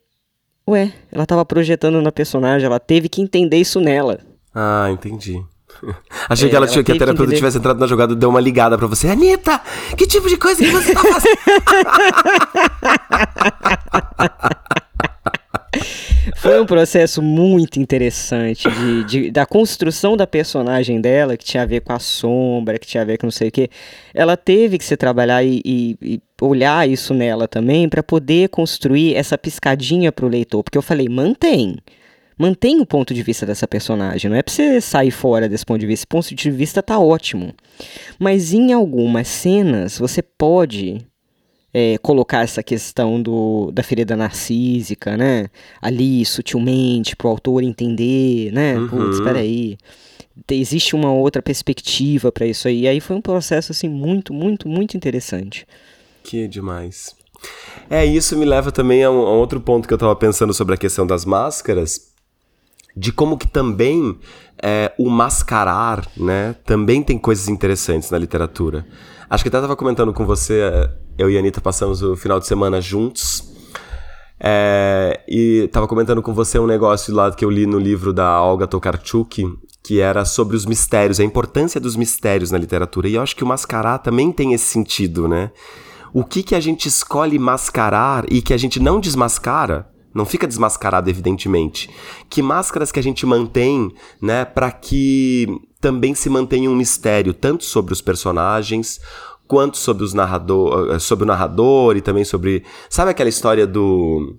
[0.68, 4.20] ué, ela estava projetando na personagem, ela teve que entender isso nela.
[4.54, 5.44] Ah, entendi.
[6.28, 8.28] Achei é, que ela, tinha, que a terapeuta que tivesse entrado na jogada e deu
[8.28, 9.08] uma ligada pra você.
[9.08, 9.60] Anitta,
[9.96, 11.36] que tipo de coisa que você tá fazendo?
[16.36, 21.66] Foi um processo muito interessante de, de, da construção da personagem dela, que tinha a
[21.66, 23.70] ver com a sombra, que tinha a ver com não sei o quê.
[24.14, 29.14] Ela teve que se trabalhar e, e, e olhar isso nela também para poder construir
[29.14, 30.62] essa piscadinha pro leitor.
[30.62, 31.76] Porque eu falei, mantém.
[32.38, 34.30] Mantém o ponto de vista dessa personagem.
[34.30, 36.02] Não é pra você sair fora desse ponto de vista.
[36.02, 37.54] Esse ponto de vista tá ótimo.
[38.18, 40.98] Mas em algumas cenas você pode
[41.72, 45.48] é, colocar essa questão do, da ferida narcísica, né?
[45.80, 48.78] Ali, sutilmente, para o autor entender, né?
[48.78, 48.88] Uhum.
[48.88, 49.76] Putz, peraí.
[50.50, 52.82] Existe uma outra perspectiva para isso aí.
[52.82, 55.66] E aí foi um processo, assim, muito, muito, muito interessante.
[56.22, 57.14] Que demais.
[57.88, 60.74] É, isso me leva também a um, a outro ponto que eu estava pensando sobre
[60.74, 62.12] a questão das máscaras,
[62.96, 64.18] de como que também
[64.62, 68.86] é, o mascarar, né, também tem coisas interessantes na literatura.
[69.28, 70.62] Acho que até estava comentando com você,
[71.18, 73.54] eu e a Anitta passamos o final de semana juntos.
[74.38, 78.40] É, e estava comentando com você um negócio lá que eu li no livro da
[78.40, 79.44] Olga Tokarczuk,
[79.82, 83.08] que era sobre os mistérios, a importância dos mistérios na literatura.
[83.08, 85.50] E eu acho que o mascarar também tem esse sentido, né?
[86.12, 90.46] O que, que a gente escolhe mascarar e que a gente não desmascara, não fica
[90.46, 91.90] desmascarado, evidentemente.
[92.28, 95.46] Que máscaras que a gente mantém, né, para que
[95.80, 99.00] também se mantenha um mistério, tanto sobre os personagens,
[99.46, 102.64] quanto sobre, os narrador, eh, sobre o narrador e também sobre.
[102.88, 104.36] Sabe aquela história do.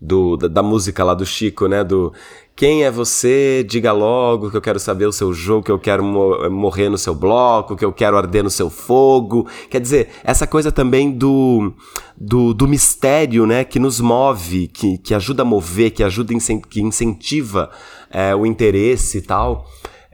[0.00, 1.82] Do, da, da, música lá do Chico, né?
[1.82, 2.12] Do
[2.56, 3.64] quem é você?
[3.68, 6.96] Diga logo que eu quero saber o seu jogo, que eu quero mo morrer no
[6.96, 9.48] seu bloco, que eu quero arder no seu fogo.
[9.68, 11.72] Quer dizer, essa coisa também do,
[12.16, 13.64] do, do mistério, né?
[13.64, 16.32] Que nos move, que, que ajuda a mover, que ajuda,
[16.70, 17.70] que incentiva
[18.08, 19.66] é, o interesse e tal.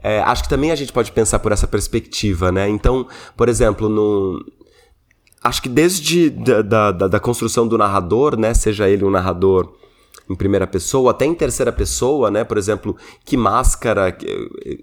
[0.03, 2.67] É, acho que também a gente pode pensar por essa perspectiva, né?
[2.67, 4.43] Então, por exemplo, no,
[5.43, 9.71] acho que desde da, da, da, construção do narrador, né, seja ele um narrador
[10.31, 12.43] em primeira pessoa, até em terceira pessoa, né?
[12.43, 14.17] Por exemplo, que máscara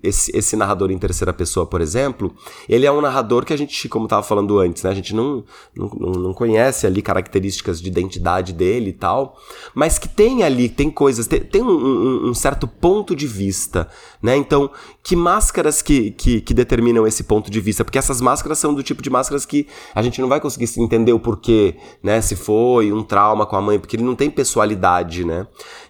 [0.03, 2.35] esse, esse narrador em terceira pessoa, por exemplo,
[2.69, 4.91] ele é um narrador que a gente, como estava falando antes, né?
[4.91, 5.43] A gente não,
[5.75, 9.39] não, não conhece ali características de identidade dele e tal,
[9.75, 13.89] mas que tem ali, tem coisas, tem, tem um, um, um certo ponto de vista,
[14.23, 14.37] né?
[14.37, 14.71] Então,
[15.03, 17.85] que máscaras que, que, que determinam esse ponto de vista?
[17.85, 21.13] Porque essas máscaras são do tipo de máscaras que a gente não vai conseguir entender
[21.15, 22.21] o porquê, né?
[22.21, 25.38] Se foi um trauma com a mãe, porque ele não tem pessoalidade, né?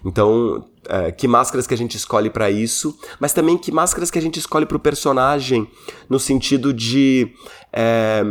[0.03, 4.17] Então, é, que máscaras que a gente escolhe para isso, mas também que máscaras que
[4.17, 5.67] a gente escolhe para o personagem,
[6.09, 7.31] no sentido de
[7.71, 8.23] é,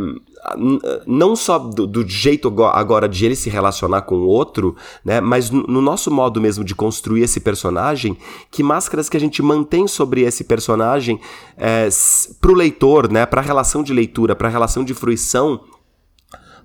[1.05, 5.49] não só do, do, jeito agora de ele se relacionar com o outro, né, mas
[5.49, 8.17] no, no nosso modo mesmo de construir esse personagem,
[8.49, 11.19] que máscaras que a gente mantém sobre esse personagem
[11.57, 11.87] é,
[12.39, 15.61] para o leitor, né, para a relação de leitura, para a relação de fruição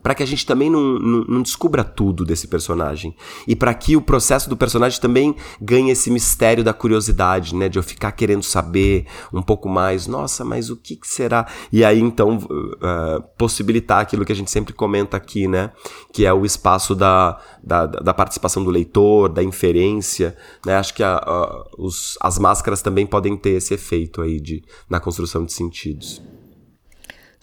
[0.05, 3.17] para que a gente também não, não, não, descubra tudo desse personagem.
[3.49, 7.71] E para que o processo do personagem também ganhe esse mistério da curiosidade, né?
[7.71, 10.07] De eu ficar querendo saber um pouco mais.
[10.07, 11.47] Nossa, mas o que, que será?
[11.73, 15.73] E aí, então, uh, possibilitar aquilo que a gente sempre comenta aqui, né?
[16.13, 20.37] Que é o espaço da, da, da participação do leitor, da inferência,
[20.67, 20.77] né?
[20.77, 25.01] Acho que a, a, os, as máscaras também podem ter esse efeito aí de, na
[25.01, 26.21] construção de sentidos.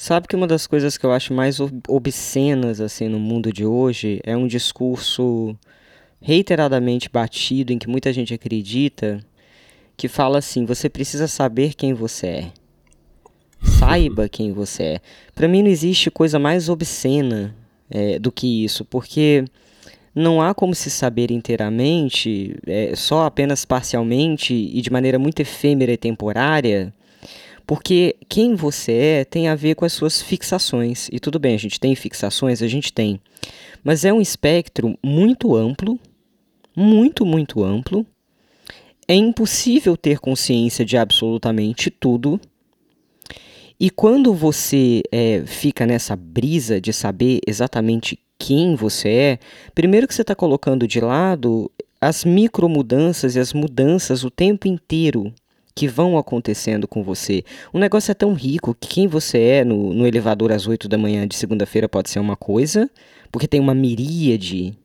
[0.02, 4.20] Sabe que uma das coisas que eu acho mais obscenas assim no mundo de hoje
[4.24, 5.56] é um discurso
[6.20, 9.24] reiteradamente batido em que muita gente acredita
[9.96, 12.52] que fala assim: você precisa saber quem você é.
[13.62, 15.02] Saiba quem você é.
[15.36, 17.56] Para mim não existe coisa mais obscena
[17.88, 19.46] é, do que isso, porque
[20.16, 25.92] não há como se saber inteiramente, é, só apenas parcialmente e de maneira muito efêmera
[25.92, 26.92] e temporária
[27.66, 31.10] porque quem você é tem a ver com as suas fixações.
[31.12, 33.20] E tudo bem, a gente tem fixações, a gente tem.
[33.84, 36.00] Mas é um espectro muito amplo,
[36.76, 38.06] muito, muito amplo.
[39.08, 42.40] É impossível ter consciência de absolutamente tudo.
[43.80, 49.40] E quando você é, fica nessa brisa de saber exatamente quem você é,
[49.74, 55.32] primeiro que você está colocando de lado as micromudanças e as mudanças o tempo inteiro
[55.76, 57.44] que vão acontecendo com você.
[57.72, 60.98] O negócio é tão rico que quem você é no, no elevador às 8 da
[60.98, 62.90] manhã de segunda-feira pode ser uma coisa,
[63.32, 64.78] porque tem uma miríade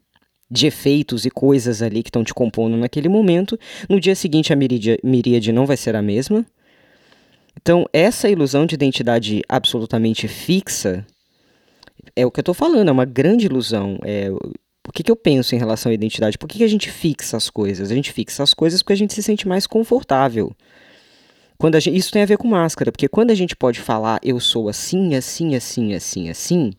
[0.51, 3.59] de efeitos e coisas ali que estão te compondo naquele momento.
[3.89, 6.47] No dia seguinte, a miríade, miríade não vai ser a mesma.
[7.61, 11.05] Então, essa ilusão de identidade absolutamente fixa
[12.15, 13.99] é o que eu estou falando, é uma grande ilusão.
[14.05, 14.29] É,
[14.89, 16.39] o que, que eu penso em relação à identidade?
[16.39, 17.91] Por que, que a gente fixa as coisas?
[17.91, 20.53] A gente fixa as coisas porque a gente se sente mais confortável.
[21.59, 24.39] Quando gente, isso tem a ver com máscara, porque quando a gente pode falar eu
[24.39, 26.73] sou assim, assim, assim, assim, assim,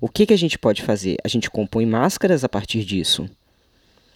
[0.00, 1.16] o que, que a gente pode fazer?
[1.22, 3.28] A gente compõe máscaras a partir disso.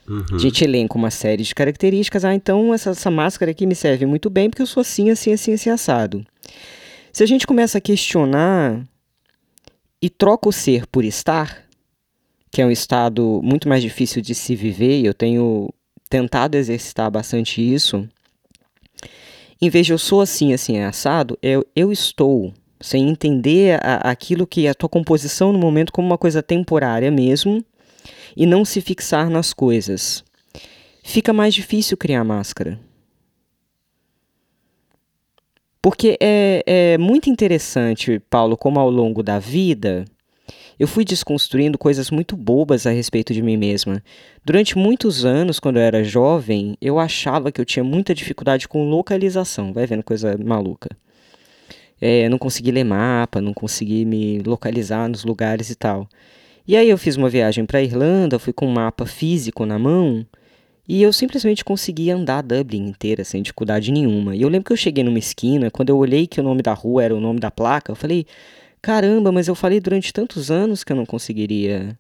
[0.09, 0.25] Uhum.
[0.33, 2.25] A gente elenca uma série de características.
[2.25, 5.33] Ah, então essa, essa máscara aqui me serve muito bem porque eu sou assim, assim,
[5.33, 6.27] assim, assim, assado.
[7.13, 8.83] Se a gente começa a questionar
[10.01, 11.68] e troca o ser por estar,
[12.59, 15.73] que é um estado muito mais difícil de se viver, e eu tenho
[16.11, 18.05] tentado exercitar bastante isso,
[19.63, 24.45] em vez de eu sou assim, assim, assado, eu, eu estou, sem entender a, aquilo
[24.45, 27.65] que a tua composição no momento como uma coisa temporária mesmo,
[28.37, 30.25] e não se fixar nas coisas.
[31.05, 32.81] Fica mais difícil criar máscara.
[35.81, 40.05] Porque é, é muito interessante, Paulo, como ao longo da vida
[40.79, 44.03] eu fui desconstruindo coisas muito bobas a respeito de mim mesma.
[44.45, 48.89] Durante muitos anos, quando eu era jovem, eu achava que eu tinha muita dificuldade com
[48.89, 49.73] localização.
[49.73, 50.89] Vai vendo coisa maluca.
[52.01, 56.09] É, não consegui ler mapa, não consegui me localizar nos lugares e tal.
[56.67, 60.25] E aí eu fiz uma viagem para Irlanda, fui com um mapa físico na mão
[60.89, 64.35] e eu simplesmente consegui andar Dublin inteira sem dificuldade nenhuma.
[64.35, 66.73] E eu lembro que eu cheguei numa esquina, quando eu olhei que o nome da
[66.73, 68.27] rua era o nome da placa, eu falei:
[68.81, 71.99] caramba, mas eu falei durante tantos anos que eu não conseguiria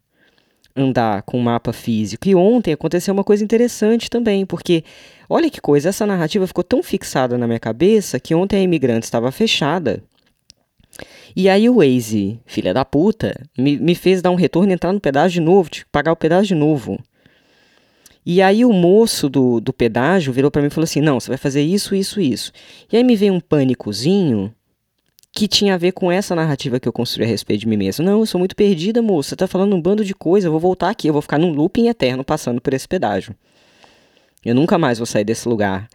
[0.74, 2.28] andar com mapa físico.
[2.28, 4.84] E ontem aconteceu uma coisa interessante também, porque
[5.28, 9.04] olha que coisa, essa narrativa ficou tão fixada na minha cabeça que ontem a imigrante
[9.04, 10.02] estava fechada.
[11.34, 14.92] E aí o Waze, filha da puta, me, me fez dar um retorno e entrar
[14.92, 16.98] no pedágio de novo, que pagar o pedágio de novo.
[18.24, 21.28] E aí o moço do, do pedágio virou para mim e falou assim: "Não, você
[21.28, 22.52] vai fazer isso, isso, isso".
[22.92, 24.52] E aí me veio um pânicozinho
[25.38, 28.04] que tinha a ver com essa narrativa que eu construí a respeito de mim mesmo.
[28.04, 29.36] Não, eu sou muito perdida, moça.
[29.36, 31.86] Tá falando um bando de coisa, eu vou voltar aqui, eu vou ficar num looping
[31.86, 33.36] eterno passando por esse pedágio.
[34.44, 35.88] Eu nunca mais vou sair desse lugar.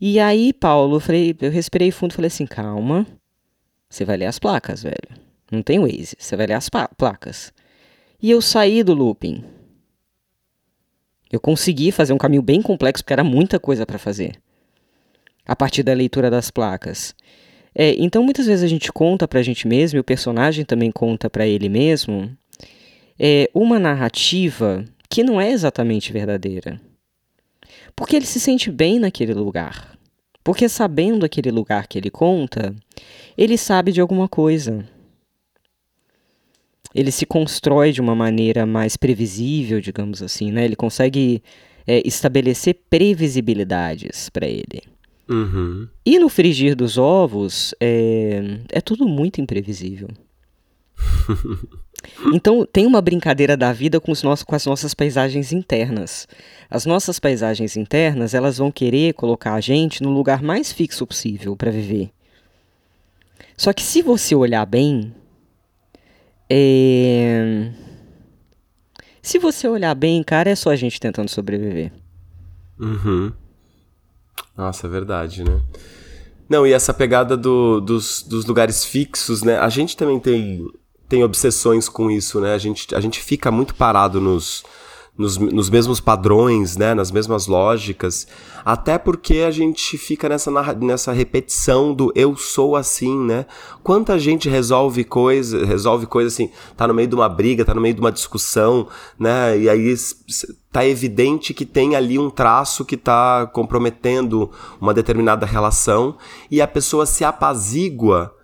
[0.00, 3.06] E aí, Paulo, eu, falei, eu respirei fundo falei assim: calma,
[3.90, 5.20] você vai ler as placas, velho.
[5.52, 7.52] Não tem Waze, você vai ler as placas.
[8.22, 9.44] E eu saí do looping.
[11.30, 14.40] Eu consegui fazer um caminho bem complexo, porque era muita coisa para fazer.
[15.44, 17.14] A partir da leitura das placas.
[17.80, 21.30] É, então muitas vezes a gente conta pra gente mesmo, e o personagem também conta
[21.30, 22.28] para ele mesmo,
[23.16, 26.80] é, uma narrativa que não é exatamente verdadeira.
[27.94, 29.96] Porque ele se sente bem naquele lugar.
[30.42, 32.74] Porque sabendo aquele lugar que ele conta,
[33.36, 34.84] ele sabe de alguma coisa.
[36.92, 40.64] Ele se constrói de uma maneira mais previsível, digamos assim, né?
[40.64, 41.42] Ele consegue
[41.86, 44.82] é, estabelecer previsibilidades para ele.
[45.28, 45.86] Uhum.
[46.06, 50.08] E no frigir dos ovos, é, é tudo muito imprevisível.
[52.32, 56.26] então tem uma brincadeira da vida com, os nossos, com as nossas paisagens internas.
[56.70, 61.54] As nossas paisagens internas, elas vão querer colocar a gente no lugar mais fixo possível
[61.54, 62.10] para viver.
[63.56, 65.12] Só que se você olhar bem,
[66.48, 67.70] é...
[69.20, 71.92] se você olhar bem, cara, é só a gente tentando sobreviver.
[72.78, 73.32] Uhum.
[74.56, 75.60] Nossa, é verdade, né?
[76.48, 79.58] Não, e essa pegada do, dos, dos lugares fixos, né?
[79.58, 80.66] A gente também tem,
[81.08, 82.54] tem obsessões com isso, né?
[82.54, 84.64] A gente, a gente fica muito parado nos,
[85.18, 88.28] nos, nos mesmos padrões, né, nas mesmas lógicas,
[88.64, 93.44] até porque a gente fica nessa, nessa repetição do eu sou assim, né?
[93.82, 97.80] Quanta gente resolve coisa, resolve coisa assim, tá no meio de uma briga, tá no
[97.80, 98.86] meio de uma discussão,
[99.18, 99.58] né?
[99.58, 99.94] E aí
[100.70, 104.50] tá evidente que tem ali um traço que tá comprometendo
[104.80, 106.16] uma determinada relação
[106.48, 108.37] e a pessoa se apazigua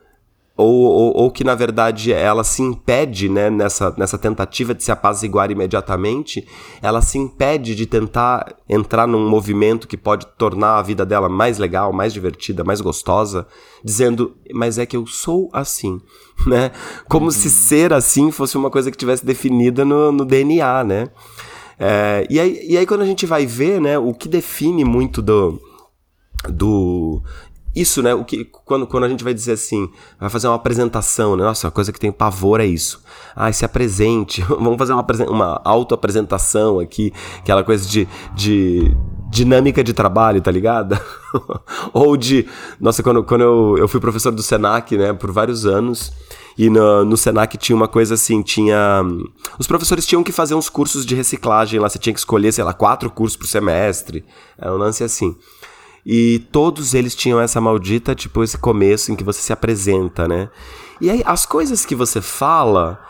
[0.56, 4.92] ou, ou, ou, que na verdade ela se impede, né, nessa, nessa tentativa de se
[4.92, 6.46] apaziguar imediatamente,
[6.80, 11.58] ela se impede de tentar entrar num movimento que pode tornar a vida dela mais
[11.58, 13.48] legal, mais divertida, mais gostosa,
[13.82, 16.00] dizendo, mas é que eu sou assim,
[16.46, 16.70] né?
[17.08, 17.32] Como uhum.
[17.32, 21.08] se ser assim fosse uma coisa que tivesse definida no, no DNA, né?
[21.76, 25.20] É, e, aí, e aí quando a gente vai ver, né, o que define muito
[25.20, 25.60] do,
[26.48, 27.20] do
[27.74, 28.14] isso, né?
[28.14, 31.42] O que, quando, quando a gente vai dizer assim, vai fazer uma apresentação, né?
[31.42, 33.02] Nossa, a coisa que tem pavor é isso.
[33.34, 34.42] Ah, se apresente.
[34.48, 38.96] Vamos fazer uma, uma auto-apresentação aqui, aquela coisa de, de,
[39.28, 40.98] dinâmica de trabalho, tá ligado?
[41.92, 42.46] Ou de.
[42.80, 46.12] Nossa, quando, quando eu, eu fui professor do SENAC, né, por vários anos.
[46.56, 49.02] E no, no Senac tinha uma coisa assim, tinha...
[49.58, 52.62] Os professores tinham que fazer uns cursos de reciclagem lá, você tinha que escolher, sei
[52.62, 54.24] lá, quatro cursos por semestre.
[54.56, 55.36] Era um lance assim.
[56.04, 60.50] E todos eles tinham essa maldita, tipo, esse começo em que você se apresenta, né?
[61.00, 63.00] E aí, as coisas que você fala,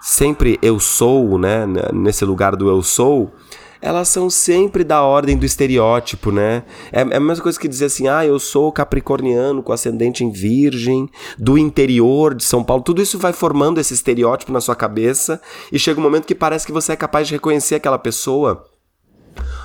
[0.00, 1.66] sempre eu sou, né?
[1.92, 3.34] Nesse lugar do eu sou,
[3.80, 6.62] elas são sempre da ordem do estereótipo, né?
[6.92, 10.30] É, é a mesma coisa que dizer assim, ah, eu sou capricorniano com ascendente em
[10.30, 12.84] virgem, do interior de São Paulo.
[12.84, 16.64] Tudo isso vai formando esse estereótipo na sua cabeça e chega um momento que parece
[16.64, 18.71] que você é capaz de reconhecer aquela pessoa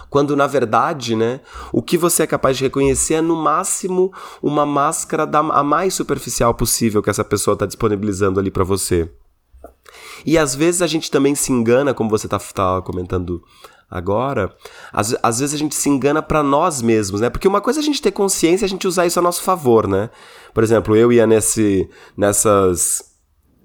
[0.10, 1.42] quando na verdade, né,
[1.72, 5.94] o que você é capaz de reconhecer é no máximo uma máscara da a mais
[5.94, 9.10] superficial possível que essa pessoa está disponibilizando ali para você.
[10.26, 13.42] E às vezes a gente também se engana, como você tá, tá comentando
[13.90, 14.54] agora,
[14.92, 17.30] às, às vezes a gente se engana para nós mesmos, né?
[17.30, 19.42] Porque uma coisa é a gente ter consciência e a gente usar isso a nosso
[19.42, 20.10] favor, né?
[20.54, 23.07] Por exemplo, eu ia nesse, nessas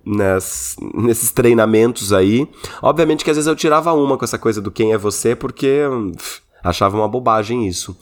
[0.04, 2.48] Ness, nesses treinamentos aí.
[2.80, 5.82] Obviamente que às vezes eu tirava uma com essa coisa do quem é você, porque
[6.16, 7.96] pff, achava uma bobagem isso.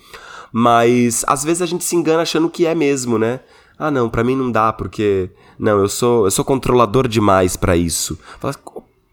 [0.53, 3.41] Mas às vezes a gente se engana achando que é mesmo, né?
[3.79, 7.77] Ah, não, para mim não dá, porque não, eu sou eu sou controlador demais para
[7.77, 8.19] isso.
[8.39, 8.55] Fala,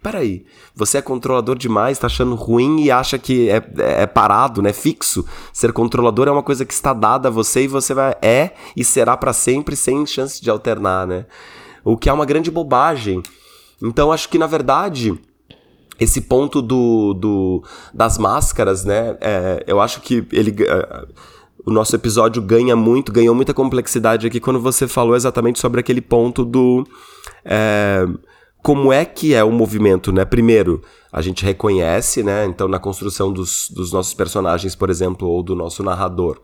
[0.02, 4.72] peraí, você é controlador demais, tá achando ruim e acha que é, é, parado, né?
[4.72, 5.26] Fixo.
[5.52, 8.84] Ser controlador é uma coisa que está dada a você e você vai é e
[8.84, 11.26] será para sempre sem chance de alternar, né?
[11.84, 13.22] O que é uma grande bobagem.
[13.82, 15.18] Então acho que na verdade
[16.00, 17.64] esse ponto do, do
[17.94, 19.18] das máscaras, né?
[19.20, 21.08] É, eu acho que ele é,
[21.66, 26.02] o nosso episódio ganha muito, ganhou muita complexidade aqui quando você falou exatamente sobre aquele
[26.02, 26.88] ponto do
[27.44, 28.06] é,
[28.64, 30.26] como é que é o movimento, né?
[30.26, 32.46] Primeiro, a gente reconhece, né?
[32.46, 36.40] Então, na construção dos, dos nossos personagens, por exemplo, ou do nosso narrador.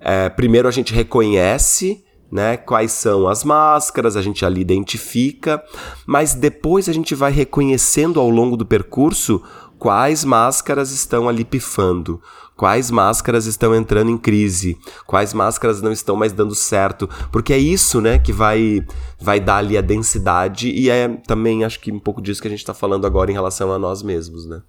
[0.00, 2.56] É, primeiro, a gente reconhece né?
[2.56, 5.62] Quais são as máscaras, a gente ali identifica,
[6.06, 9.42] mas depois a gente vai reconhecendo ao longo do percurso
[9.78, 12.20] quais máscaras estão ali pifando,
[12.56, 14.76] quais máscaras estão entrando em crise,
[15.06, 18.84] quais máscaras não estão mais dando certo, porque é isso, né, que vai
[19.20, 22.50] vai dar ali a densidade e é também acho que um pouco disso que a
[22.50, 24.60] gente está falando agora em relação a nós mesmos, né?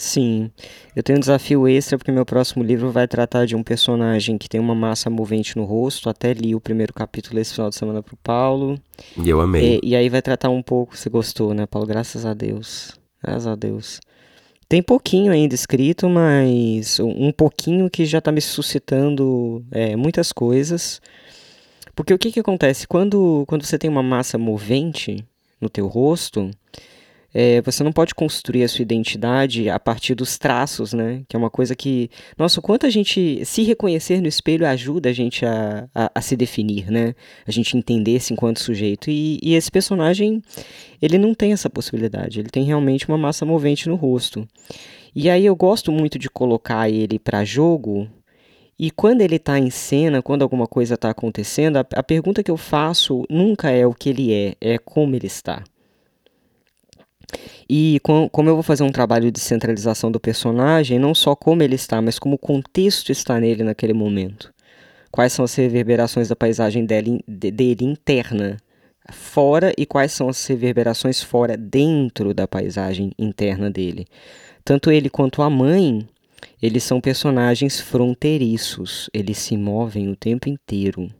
[0.00, 0.48] Sim,
[0.94, 4.48] eu tenho um desafio extra porque meu próximo livro vai tratar de um personagem que
[4.48, 6.08] tem uma massa movente no rosto.
[6.08, 8.80] Até li o primeiro capítulo esse final de semana pro Paulo.
[9.20, 9.80] E eu amei.
[9.82, 11.84] E, e aí vai tratar um pouco, você gostou, né, Paulo?
[11.84, 12.92] Graças a Deus.
[13.20, 13.98] Graças a Deus.
[14.68, 21.02] Tem pouquinho ainda escrito, mas um pouquinho que já tá me suscitando é, muitas coisas.
[21.96, 22.86] Porque o que que acontece?
[22.86, 25.26] Quando, quando você tem uma massa movente
[25.60, 26.52] no teu rosto,
[27.32, 31.22] é, você não pode construir a sua identidade a partir dos traços, né?
[31.28, 32.10] Que é uma coisa que.
[32.38, 36.20] Nossa, o quanto a gente se reconhecer no espelho ajuda a gente a, a, a
[36.22, 37.14] se definir, né?
[37.46, 39.10] A gente entender-se enquanto sujeito.
[39.10, 40.42] E, e, esse personagem,
[41.02, 42.40] ele não tem essa possibilidade.
[42.40, 44.48] Ele tem realmente uma massa movente no rosto.
[45.14, 48.08] E aí eu gosto muito de colocar ele para jogo.
[48.78, 52.50] E quando ele está em cena, quando alguma coisa está acontecendo, a, a pergunta que
[52.50, 55.62] eu faço nunca é o que ele é, é como ele está.
[57.68, 61.62] E com, como eu vou fazer um trabalho de centralização do personagem, não só como
[61.62, 64.52] ele está, mas como o contexto está nele naquele momento.
[65.10, 68.56] Quais são as reverberações da paisagem dele, dele interna,
[69.10, 74.06] fora, e quais são as reverberações fora, dentro da paisagem interna dele.
[74.64, 76.06] Tanto ele quanto a mãe,
[76.60, 81.10] eles são personagens fronteiriços, eles se movem o tempo inteiro.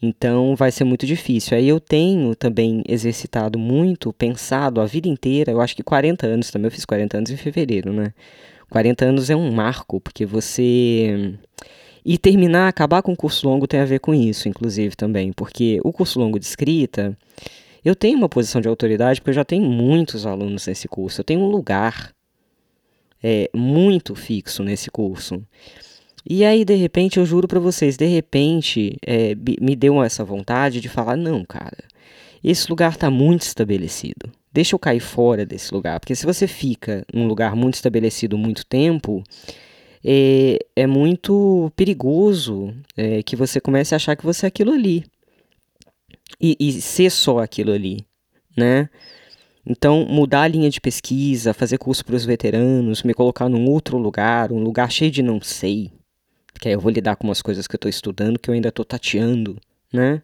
[0.00, 1.56] Então vai ser muito difícil.
[1.56, 6.50] Aí eu tenho também exercitado muito, pensado a vida inteira, eu acho que 40 anos
[6.50, 8.12] também, eu fiz 40 anos em fevereiro, né?
[8.70, 11.34] 40 anos é um marco, porque você.
[12.04, 15.80] E terminar, acabar com o curso longo tem a ver com isso, inclusive, também, porque
[15.82, 17.16] o curso longo de escrita,
[17.84, 21.24] eu tenho uma posição de autoridade, porque eu já tenho muitos alunos nesse curso, eu
[21.24, 22.12] tenho um lugar
[23.22, 25.42] é, muito fixo nesse curso.
[26.28, 30.80] E aí, de repente, eu juro para vocês, de repente, é, me deu essa vontade
[30.80, 31.78] de falar: não, cara,
[32.42, 34.30] esse lugar tá muito estabelecido.
[34.52, 36.00] Deixa eu cair fora desse lugar.
[36.00, 39.22] Porque se você fica num lugar muito estabelecido muito tempo,
[40.04, 45.04] é, é muito perigoso é, que você comece a achar que você é aquilo ali.
[46.40, 48.04] E, e ser só aquilo ali,
[48.56, 48.88] né?
[49.64, 53.98] Então, mudar a linha de pesquisa, fazer curso para os veteranos, me colocar num outro
[53.98, 55.90] lugar, um lugar cheio de não sei,
[56.60, 58.68] que aí eu vou lidar com umas coisas que eu estou estudando que eu ainda
[58.68, 59.58] estou tateando,
[59.92, 60.22] né?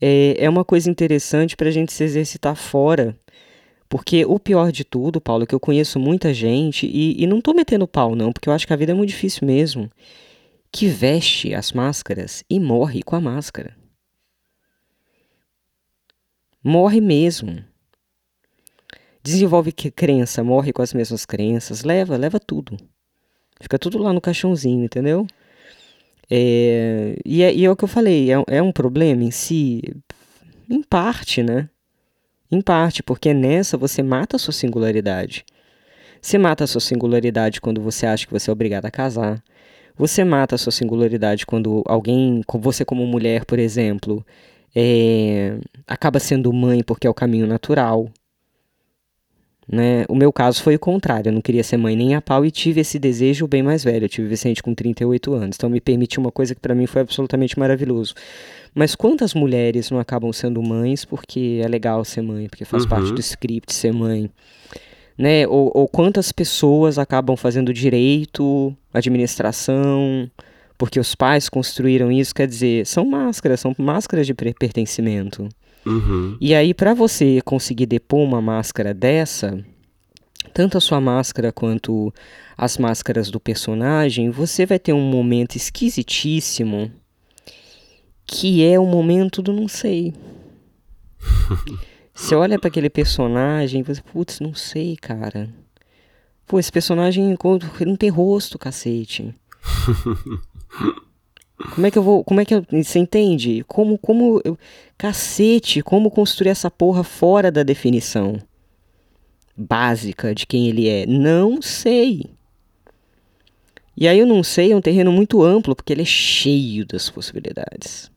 [0.00, 3.16] É, é uma coisa interessante para a gente se exercitar fora,
[3.88, 7.42] Porque o pior de tudo, Paulo, é que eu conheço muita gente, e, e não
[7.42, 9.90] tô metendo pau, não, porque eu acho que a vida é muito difícil mesmo,
[10.72, 13.76] que veste as máscaras e morre com a máscara.
[16.64, 17.62] Morre mesmo.
[19.22, 22.76] Desenvolve crença, morre com as mesmas crenças, leva, leva tudo.
[23.62, 25.24] Fica tudo lá no caixãozinho, entendeu?
[26.28, 29.82] É, e, é, e é o que eu falei, é, é um problema em si?
[30.68, 31.68] Em parte, né?
[32.50, 35.44] Em parte, porque nessa você mata a sua singularidade.
[36.20, 39.40] Você mata a sua singularidade quando você acha que você é obrigado a casar.
[39.96, 44.26] Você mata a sua singularidade quando alguém, você como mulher, por exemplo,
[44.74, 45.56] é,
[45.86, 48.08] acaba sendo mãe porque é o caminho natural.
[49.72, 50.04] Né?
[50.06, 52.50] O meu caso foi o contrário, eu não queria ser mãe nem a pau e
[52.50, 54.04] tive esse desejo bem mais velho.
[54.04, 57.00] Eu tive Vicente com 38 anos, então me permitiu uma coisa que para mim foi
[57.00, 58.12] absolutamente maravilhoso.
[58.74, 62.90] Mas quantas mulheres não acabam sendo mães porque é legal ser mãe, porque faz uhum.
[62.90, 64.28] parte do script ser mãe?
[65.16, 65.46] Né?
[65.46, 70.30] Ou, ou quantas pessoas acabam fazendo direito, administração,
[70.76, 72.34] porque os pais construíram isso?
[72.34, 75.48] Quer dizer, são máscaras, são máscaras de pertencimento.
[75.84, 76.36] Uhum.
[76.40, 79.64] E aí, para você conseguir depor uma máscara dessa,
[80.54, 82.12] tanto a sua máscara quanto
[82.56, 86.90] as máscaras do personagem, você vai ter um momento esquisitíssimo
[88.26, 90.14] que é o momento do não sei.
[92.14, 95.52] você olha para aquele personagem e você, putz, não sei, cara.
[96.46, 97.36] Pô, esse personagem
[97.86, 99.34] não tem rosto, cacete.
[101.70, 102.24] Como é que eu vou.
[102.24, 102.64] Como é que eu.
[102.70, 103.64] Você entende?
[103.66, 103.98] Como.
[103.98, 104.58] como eu,
[104.98, 108.38] cacete, como construir essa porra fora da definição
[109.56, 111.06] básica de quem ele é?
[111.06, 112.30] Não sei.
[113.96, 117.10] E aí eu não sei é um terreno muito amplo, porque ele é cheio das
[117.10, 118.10] possibilidades.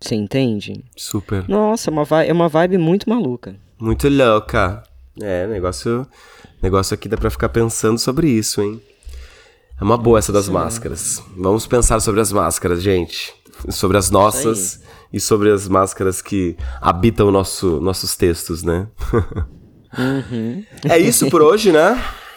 [0.00, 0.82] Você entende?
[0.96, 1.46] Super.
[1.48, 3.56] Nossa, é uma vibe, é uma vibe muito maluca.
[3.78, 4.82] Muito louca.
[5.20, 6.06] É, negócio,
[6.62, 8.80] negócio aqui dá pra ficar pensando sobre isso, hein?
[9.80, 10.52] É uma boa essa das Sim.
[10.52, 11.22] máscaras.
[11.36, 13.32] Vamos pensar sobre as máscaras, gente.
[13.70, 14.80] Sobre as nossas
[15.12, 18.86] e sobre as máscaras que habitam nosso, nossos textos, né?
[19.98, 20.64] Uhum.
[20.88, 22.00] É isso por hoje, né?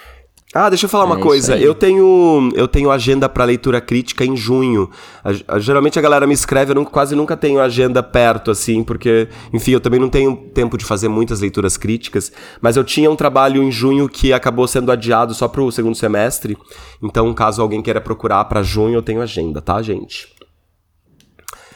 [0.53, 1.57] Ah, deixa eu falar é uma coisa.
[1.57, 4.87] Eu tenho eu tenho agenda para leitura crítica em junho.
[5.23, 8.83] A, a, geralmente a galera me escreve, eu não, quase nunca tenho agenda perto, assim,
[8.83, 12.31] porque, enfim, eu também não tenho tempo de fazer muitas leituras críticas.
[12.61, 16.55] Mas eu tinha um trabalho em junho que acabou sendo adiado só pro segundo semestre.
[17.01, 20.27] Então, caso alguém queira procurar para junho, eu tenho agenda, tá, gente?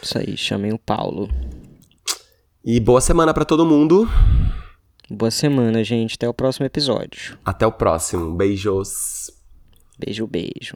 [0.04, 1.28] Isso aí, chamem o Paulo.
[2.64, 4.08] E boa semana para todo mundo.
[5.10, 6.16] Boa semana, gente.
[6.16, 7.38] Até o próximo episódio.
[7.46, 8.36] Até o próximo.
[8.36, 9.32] Beijos.
[9.98, 10.76] Beijo, beijo.